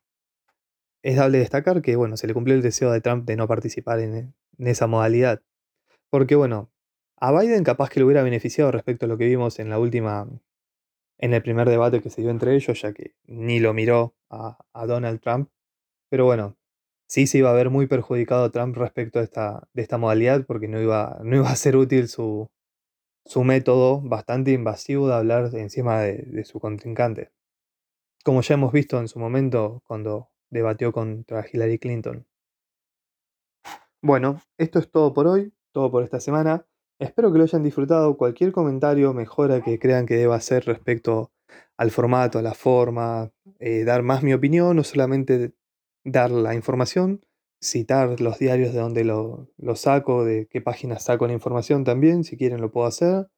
Es 1.03 1.17
dable 1.17 1.39
destacar 1.39 1.83
que, 1.83 1.97
bueno, 1.97 2.17
se 2.17 2.27
le 2.27 2.33
cumplió 2.33 2.57
el 2.57 2.63
deseo 2.63 2.91
de 2.91 3.03
Trump 3.03 3.27
de 3.27 3.37
no 3.37 3.47
participar 3.47 4.01
en, 4.01 4.35
esa 4.57 4.87
modalidad. 4.87 5.43
Porque, 6.09 6.35
bueno, 6.35 6.71
a 7.19 7.39
Biden 7.39 7.63
capaz 7.63 7.91
que 7.91 8.01
le 8.01 8.07
hubiera 8.07 8.23
beneficiado 8.23 8.73
respecto 8.73 9.05
a 9.05 9.09
lo 9.09 9.19
que 9.19 9.27
vimos 9.27 9.59
en 9.59 9.69
la 9.69 9.79
última 9.79 10.27
en 11.19 11.35
el 11.35 11.43
primer 11.43 11.69
debate 11.69 12.01
que 12.01 12.09
se 12.09 12.23
dio 12.23 12.31
entre 12.31 12.55
ellos, 12.55 12.81
ya 12.81 12.95
que 12.95 13.15
ni 13.27 13.61
lo 13.61 13.75
miró 13.75 14.15
a, 14.31 14.57
Donald 14.87 15.21
Trump. 15.21 15.51
Pero 16.09 16.25
bueno, 16.25 16.57
sí 17.07 17.27
se 17.27 17.39
iba 17.39 17.51
a 17.51 17.55
ver 17.55 17.69
muy 17.69 17.87
perjudicado 17.87 18.51
Trump 18.51 18.77
respecto 18.79 19.19
a 19.19 19.25
esta, 19.25 19.69
de 19.75 19.83
esta 19.83 19.99
modalidad 19.99 20.47
porque 20.47 20.69
no 20.69 20.81
iba, 20.81 21.19
no 21.23 21.37
iba 21.37 21.51
a 21.51 21.57
ser 21.57 21.77
útil 21.77 22.09
su, 22.09 22.51
su 23.29 23.45
método 23.45 24.01
bastante 24.01 24.53
invasivo 24.53 25.07
de 25.07 25.15
hablar 25.15 25.51
encima 25.53 26.01
de, 26.01 26.45
su 26.45 26.59
contrincante. 26.59 27.31
Como 28.25 28.41
ya 28.41 28.55
hemos 28.55 28.73
visto 28.73 28.99
en 28.99 29.07
su 29.07 29.19
momento 29.19 29.83
cuando 29.87 30.31
debatió 30.49 30.93
contra 30.93 31.45
Hillary 31.47 31.79
Clinton. 31.79 32.27
Bueno, 34.01 34.41
esto 34.57 34.79
es 34.79 34.91
todo 34.91 35.13
por 35.13 35.27
hoy, 35.27 35.53
todo 35.73 35.91
por 35.91 36.05
esta 36.05 36.21
semana. 36.21 36.65
Espero 36.99 37.31
que 37.31 37.37
lo 37.37 37.45
hayan 37.45 37.63
disfrutado. 37.63 38.17
Cualquier 38.17 38.51
comentario, 38.51 39.13
mejora 39.13 39.63
que 39.63 39.79
crean 39.79 40.07
que 40.07 40.17
deba 40.17 40.37
hacer 40.37 40.65
respecto 40.65 41.31
al 41.77 41.91
formato, 41.91 42.39
a 42.39 42.43
la 42.43 42.55
forma, 42.55 43.31
eh, 43.59 43.85
dar 43.85 44.03
más 44.03 44.23
mi 44.23 44.33
opinión, 44.33 44.75
no 44.75 44.85
solamente 44.85 45.53
dar 46.03 46.31
la 46.31 46.55
información, 46.55 47.21
citar 47.61 48.21
los 48.21 48.39
diarios 48.39 48.73
de 48.73 48.81
donde 48.81 49.05
lo, 49.05 49.49
saco, 49.75 50.25
de 50.25 50.47
qué 50.49 50.61
páginas 50.61 51.05
saco 51.05 51.27
la 51.27 51.33
información 51.33 51.85
también, 51.85 52.25
si 52.25 52.37
quieren 52.37 52.61
lo 52.61 52.71
puedo 52.71 52.87
hacer. 52.87 53.29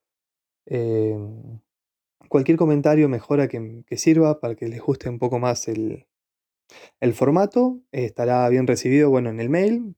Em, 0.66 1.60
cualquier 2.28 2.58
comentario, 2.58 3.08
mejora 3.08 3.48
que, 3.48 3.84
sirva 3.96 4.40
para 4.40 4.54
que 4.54 4.68
les 4.68 4.80
guste 4.80 5.08
un 5.08 5.18
poco 5.18 5.38
más 5.38 5.68
el, 5.68 6.06
el 7.00 7.14
formato, 7.14 7.80
estará 7.92 8.48
bien 8.48 8.66
recibido, 8.66 9.10
bueno, 9.10 9.30
en 9.30 9.40
el 9.40 9.50
mail. 9.50 9.96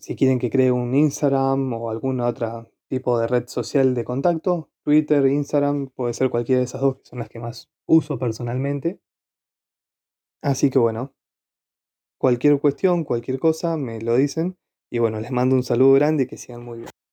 Si 0.00 0.14
quieren 0.16 0.38
que 0.38 0.50
cree 0.50 0.70
un 0.70 0.94
Instagram 0.94 1.72
o 1.72 1.90
alguna 1.90 2.26
otra 2.26 2.68
tipo 2.88 3.18
de 3.18 3.26
red 3.26 3.46
social 3.48 3.94
de 3.94 4.04
contacto, 4.04 4.70
Twitter, 4.84 5.26
Instagram, 5.26 5.88
puede 5.88 6.14
ser 6.14 6.30
cualquiera 6.30 6.58
de 6.60 6.64
esas 6.64 6.80
dos 6.80 6.96
que 6.96 7.04
son 7.04 7.18
las 7.18 7.28
que 7.28 7.38
más 7.38 7.70
uso 7.86 8.18
personalmente. 8.18 9.00
Así 10.42 10.70
que 10.70 10.78
bueno, 10.78 11.14
cualquier 12.20 12.60
cuestión, 12.60 13.04
cualquier 13.04 13.38
cosa, 13.38 13.78
me 13.78 13.98
lo 14.02 14.14
dicen. 14.14 14.58
Y 14.90 14.98
bueno, 14.98 15.20
les 15.20 15.30
mando 15.30 15.56
un 15.56 15.62
saludo 15.62 15.94
grande 15.94 16.24
y 16.24 16.26
que 16.26 16.36
sigan 16.36 16.62
muy 16.62 16.80
bien. 16.80 16.89